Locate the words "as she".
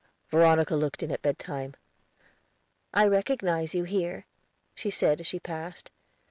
5.19-5.39